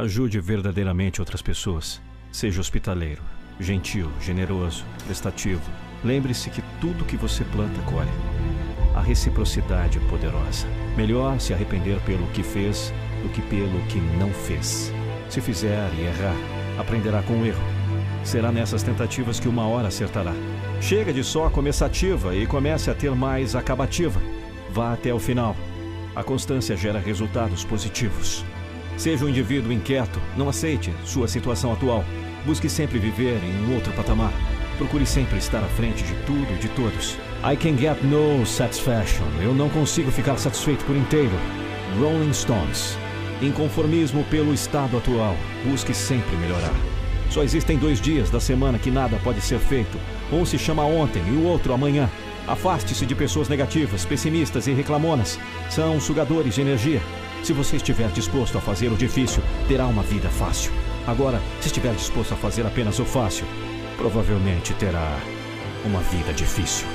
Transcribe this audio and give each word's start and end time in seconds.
Ajude 0.00 0.40
verdadeiramente 0.40 1.20
outras 1.20 1.42
pessoas. 1.42 2.00
Seja 2.32 2.58
hospitaleiro, 2.58 3.20
gentil, 3.60 4.10
generoso, 4.18 4.82
prestativo. 5.04 5.60
Lembre-se 6.02 6.48
que 6.48 6.62
tudo 6.80 7.04
que 7.04 7.18
você 7.18 7.44
planta 7.44 7.78
colhe. 7.82 8.08
A 8.94 9.02
reciprocidade 9.02 9.98
é 9.98 10.08
poderosa. 10.08 10.66
Melhor 10.96 11.38
se 11.38 11.52
arrepender 11.52 12.00
pelo 12.00 12.26
que 12.28 12.42
fez 12.42 12.94
do 13.22 13.28
que 13.28 13.42
pelo 13.42 13.78
que 13.88 14.00
não 14.18 14.32
fez. 14.32 14.90
Se 15.28 15.38
fizer 15.42 15.92
e 15.92 16.06
errar, 16.06 16.34
aprenderá 16.78 17.22
com 17.22 17.34
o 17.34 17.44
erro. 17.44 17.62
Será 18.24 18.50
nessas 18.50 18.82
tentativas 18.82 19.38
que 19.38 19.48
uma 19.48 19.68
hora 19.68 19.88
acertará. 19.88 20.32
Chega 20.80 21.12
de 21.12 21.22
só 21.22 21.50
começativa 21.50 22.34
e 22.34 22.46
comece 22.46 22.90
a 22.90 22.94
ter 22.94 23.14
mais 23.14 23.54
acabativa. 23.54 24.18
Vá 24.72 24.94
até 24.94 25.12
o 25.12 25.18
final. 25.18 25.54
A 26.16 26.24
constância 26.24 26.74
gera 26.74 26.98
resultados 26.98 27.66
positivos. 27.66 28.46
Seja 28.96 29.24
um 29.24 29.28
indivíduo 29.28 29.72
inquieto, 29.72 30.20
não 30.36 30.48
aceite 30.48 30.92
sua 31.04 31.26
situação 31.28 31.72
atual. 31.72 32.04
Busque 32.44 32.68
sempre 32.68 32.98
viver 32.98 33.40
em 33.42 33.64
um 33.64 33.74
outro 33.74 33.92
patamar. 33.92 34.32
Procure 34.78 35.04
sempre 35.04 35.38
estar 35.38 35.62
à 35.62 35.68
frente 35.68 36.02
de 36.02 36.14
tudo 36.24 36.46
e 36.52 36.58
de 36.58 36.68
todos. 36.70 37.16
I 37.44 37.56
can 37.56 37.76
get 37.76 38.02
no 38.02 38.44
satisfaction. 38.46 39.26
Eu 39.42 39.54
não 39.54 39.68
consigo 39.68 40.10
ficar 40.10 40.36
satisfeito 40.38 40.84
por 40.84 40.96
inteiro. 40.96 41.32
Rolling 41.98 42.32
Stones. 42.32 42.96
Inconformismo 43.42 44.24
pelo 44.24 44.54
estado 44.54 44.96
atual. 44.96 45.36
Busque 45.64 45.94
sempre 45.94 46.36
melhorar. 46.36 46.72
Só 47.30 47.42
existem 47.42 47.78
dois 47.78 48.00
dias 48.00 48.28
da 48.28 48.40
semana 48.40 48.78
que 48.78 48.90
nada 48.90 49.18
pode 49.22 49.40
ser 49.40 49.58
feito. 49.58 49.98
Um 50.32 50.44
se 50.44 50.58
chama 50.58 50.84
ontem 50.84 51.22
e 51.28 51.30
o 51.32 51.44
outro 51.44 51.72
amanhã. 51.72 52.10
Afaste-se 52.46 53.06
de 53.06 53.14
pessoas 53.14 53.48
negativas, 53.48 54.04
pessimistas 54.04 54.66
e 54.66 54.72
reclamonas. 54.72 55.38
São 55.70 56.00
sugadores 56.00 56.54
de 56.54 56.60
energia. 56.60 57.00
Se 57.42 57.52
você 57.52 57.76
estiver 57.76 58.08
disposto 58.10 58.58
a 58.58 58.60
fazer 58.60 58.88
o 58.88 58.96
difícil, 58.96 59.42
terá 59.66 59.86
uma 59.86 60.02
vida 60.02 60.28
fácil. 60.28 60.72
Agora, 61.06 61.40
se 61.60 61.68
estiver 61.68 61.94
disposto 61.94 62.34
a 62.34 62.36
fazer 62.36 62.66
apenas 62.66 62.98
o 62.98 63.04
fácil, 63.04 63.46
provavelmente 63.96 64.74
terá 64.74 65.18
uma 65.84 66.00
vida 66.00 66.32
difícil. 66.32 66.86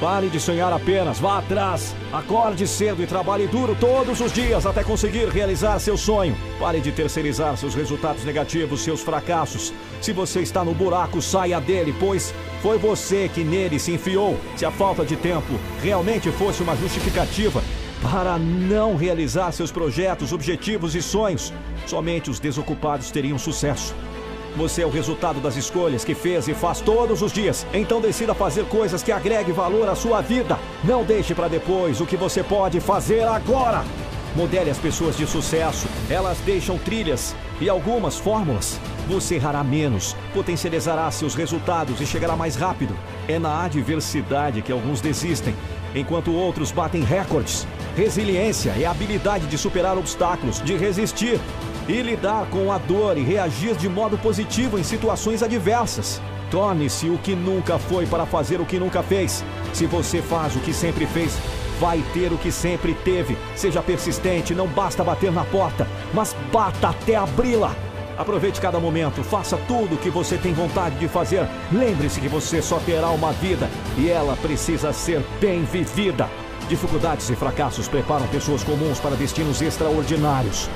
Pare 0.00 0.28
de 0.28 0.38
sonhar 0.38 0.70
apenas, 0.72 1.18
vá 1.18 1.38
atrás. 1.38 1.94
Acorde 2.12 2.66
cedo 2.66 3.02
e 3.02 3.06
trabalhe 3.06 3.46
duro 3.46 3.74
todos 3.78 4.20
os 4.20 4.30
dias 4.30 4.66
até 4.66 4.84
conseguir 4.84 5.28
realizar 5.28 5.78
seu 5.78 5.96
sonho. 5.96 6.36
Pare 6.58 6.80
de 6.80 6.92
terceirizar 6.92 7.56
seus 7.56 7.74
resultados 7.74 8.22
negativos, 8.24 8.82
seus 8.82 9.00
fracassos. 9.00 9.72
Se 10.02 10.12
você 10.12 10.40
está 10.40 10.62
no 10.62 10.74
buraco, 10.74 11.22
saia 11.22 11.60
dele, 11.60 11.94
pois 11.98 12.34
foi 12.60 12.76
você 12.76 13.30
que 13.32 13.42
nele 13.42 13.78
se 13.78 13.92
enfiou. 13.92 14.38
Se 14.54 14.66
a 14.66 14.70
falta 14.70 15.02
de 15.04 15.16
tempo 15.16 15.58
realmente 15.82 16.30
fosse 16.32 16.62
uma 16.62 16.76
justificativa 16.76 17.62
para 18.02 18.38
não 18.38 18.96
realizar 18.96 19.52
seus 19.52 19.72
projetos, 19.72 20.32
objetivos 20.32 20.94
e 20.94 21.02
sonhos, 21.02 21.52
somente 21.86 22.30
os 22.30 22.38
desocupados 22.38 23.10
teriam 23.10 23.38
sucesso. 23.38 23.94
Você 24.56 24.80
é 24.80 24.86
o 24.86 24.90
resultado 24.90 25.38
das 25.38 25.54
escolhas 25.56 26.02
que 26.02 26.14
fez 26.14 26.48
e 26.48 26.54
faz 26.54 26.80
todos 26.80 27.20
os 27.20 27.30
dias. 27.30 27.66
Então 27.74 28.00
decida 28.00 28.34
fazer 28.34 28.64
coisas 28.66 29.02
que 29.02 29.12
agreguem 29.12 29.52
valor 29.52 29.86
à 29.86 29.94
sua 29.94 30.22
vida. 30.22 30.58
Não 30.82 31.04
deixe 31.04 31.34
para 31.34 31.46
depois 31.46 32.00
o 32.00 32.06
que 32.06 32.16
você 32.16 32.42
pode 32.42 32.80
fazer 32.80 33.22
agora. 33.24 33.84
Modele 34.34 34.70
as 34.70 34.78
pessoas 34.78 35.16
de 35.16 35.26
sucesso. 35.26 35.86
Elas 36.08 36.38
deixam 36.38 36.78
trilhas 36.78 37.36
e 37.60 37.68
algumas 37.68 38.16
fórmulas. 38.16 38.80
Você 39.08 39.34
errará 39.34 39.62
menos, 39.62 40.16
potencializará 40.32 41.10
seus 41.10 41.34
resultados 41.34 42.00
e 42.00 42.06
chegará 42.06 42.34
mais 42.34 42.56
rápido. 42.56 42.96
É 43.28 43.38
na 43.38 43.64
adversidade 43.64 44.62
que 44.62 44.72
alguns 44.72 45.02
desistem, 45.02 45.54
enquanto 45.94 46.32
outros 46.32 46.72
batem 46.72 47.02
recordes. 47.02 47.66
Resiliência 47.96 48.74
é 48.78 48.84
a 48.84 48.90
habilidade 48.90 49.46
de 49.46 49.56
superar 49.56 49.96
obstáculos, 49.96 50.60
de 50.60 50.76
resistir 50.76 51.40
e 51.88 52.02
lidar 52.02 52.46
com 52.50 52.70
a 52.70 52.76
dor 52.76 53.16
e 53.16 53.22
reagir 53.22 53.74
de 53.74 53.88
modo 53.88 54.18
positivo 54.18 54.78
em 54.78 54.82
situações 54.82 55.42
adversas. 55.42 56.20
Torne-se 56.50 57.08
o 57.08 57.16
que 57.16 57.34
nunca 57.34 57.78
foi 57.78 58.06
para 58.06 58.26
fazer 58.26 58.60
o 58.60 58.66
que 58.66 58.78
nunca 58.78 59.02
fez. 59.02 59.42
Se 59.72 59.86
você 59.86 60.20
faz 60.20 60.54
o 60.54 60.60
que 60.60 60.74
sempre 60.74 61.06
fez, 61.06 61.38
vai 61.80 62.04
ter 62.12 62.30
o 62.34 62.36
que 62.36 62.52
sempre 62.52 62.92
teve. 63.02 63.34
Seja 63.54 63.80
persistente, 63.80 64.54
não 64.54 64.66
basta 64.66 65.02
bater 65.02 65.32
na 65.32 65.46
porta, 65.46 65.88
mas 66.12 66.36
bata 66.52 66.90
até 66.90 67.16
abri-la. 67.16 67.74
Aproveite 68.18 68.60
cada 68.60 68.78
momento, 68.78 69.24
faça 69.24 69.56
tudo 69.66 69.94
o 69.94 69.98
que 69.98 70.10
você 70.10 70.36
tem 70.36 70.52
vontade 70.52 70.98
de 70.98 71.08
fazer. 71.08 71.48
Lembre-se 71.72 72.20
que 72.20 72.28
você 72.28 72.60
só 72.60 72.78
terá 72.78 73.08
uma 73.08 73.32
vida 73.32 73.70
e 73.96 74.10
ela 74.10 74.36
precisa 74.36 74.92
ser 74.92 75.24
bem 75.40 75.64
vivida. 75.64 76.28
Dificuldades 76.68 77.30
e 77.30 77.36
fracassos 77.36 77.86
preparam 77.86 78.26
pessoas 78.26 78.64
comuns 78.64 78.98
para 78.98 79.14
destinos 79.14 79.62
extraordinários. 79.62 80.68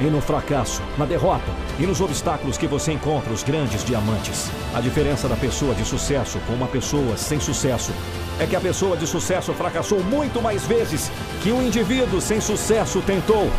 E 0.00 0.04
no 0.04 0.20
fracasso, 0.20 0.80
na 0.96 1.04
derrota 1.04 1.50
e 1.80 1.82
nos 1.86 2.00
obstáculos 2.00 2.56
que 2.56 2.68
você 2.68 2.92
encontra 2.92 3.32
os 3.32 3.42
grandes 3.42 3.84
diamantes. 3.84 4.50
A 4.72 4.80
diferença 4.80 5.28
da 5.28 5.34
pessoa 5.34 5.74
de 5.74 5.84
sucesso 5.84 6.38
com 6.46 6.52
uma 6.52 6.68
pessoa 6.68 7.16
sem 7.16 7.40
sucesso 7.40 7.92
é 8.38 8.46
que 8.46 8.54
a 8.54 8.60
pessoa 8.60 8.96
de 8.96 9.06
sucesso 9.06 9.52
fracassou 9.52 10.00
muito 10.04 10.40
mais 10.40 10.64
vezes 10.64 11.10
que 11.42 11.50
um 11.50 11.60
indivíduo 11.60 12.20
sem 12.20 12.40
sucesso 12.40 13.02
tentou. 13.02 13.50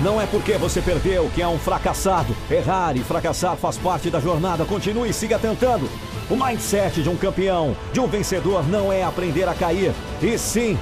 Não 0.00 0.20
é 0.20 0.26
porque 0.26 0.54
você 0.54 0.82
perdeu 0.82 1.30
que 1.32 1.42
é 1.42 1.46
um 1.46 1.58
fracassado. 1.58 2.34
Errar 2.50 2.96
e 2.96 3.04
fracassar 3.04 3.56
faz 3.56 3.76
parte 3.78 4.10
da 4.10 4.18
jornada. 4.18 4.64
Continue 4.64 5.10
e 5.10 5.12
siga 5.12 5.38
tentando. 5.38 5.88
O 6.28 6.36
mindset 6.36 7.02
de 7.02 7.08
um 7.08 7.16
campeão, 7.16 7.76
de 7.92 8.00
um 8.00 8.06
vencedor, 8.06 8.66
não 8.68 8.92
é 8.92 9.02
aprender 9.02 9.48
a 9.48 9.54
cair, 9.54 9.92
e 10.22 10.38
sim 10.38 10.78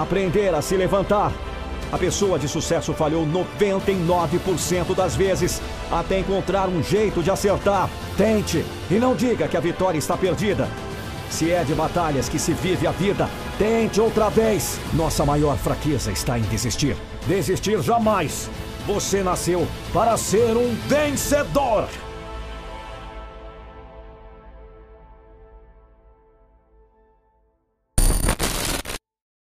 aprender 0.00 0.54
a 0.54 0.62
se 0.62 0.76
levantar. 0.76 1.32
A 1.92 1.98
pessoa 1.98 2.38
de 2.38 2.48
sucesso 2.48 2.94
falhou 2.94 3.26
99% 3.26 4.94
das 4.94 5.14
vezes 5.14 5.60
até 5.90 6.20
encontrar 6.20 6.68
um 6.68 6.82
jeito 6.82 7.22
de 7.22 7.30
acertar. 7.30 7.90
Tente 8.16 8.64
e 8.90 8.94
não 8.94 9.14
diga 9.14 9.46
que 9.46 9.56
a 9.56 9.60
vitória 9.60 9.98
está 9.98 10.16
perdida. 10.16 10.68
Se 11.28 11.50
é 11.50 11.64
de 11.64 11.74
batalhas 11.74 12.28
que 12.28 12.38
se 12.38 12.52
vive 12.52 12.86
a 12.86 12.92
vida, 12.92 13.28
tente 13.58 14.00
outra 14.00 14.30
vez. 14.30 14.78
Nossa 14.94 15.24
maior 15.26 15.56
fraqueza 15.58 16.10
está 16.10 16.38
em 16.38 16.42
desistir. 16.42 16.96
Desistir 17.26 17.80
jamais. 17.82 18.48
Você 18.86 19.22
nasceu 19.22 19.66
para 19.92 20.16
ser 20.16 20.56
um 20.56 20.74
vencedor. 20.88 21.88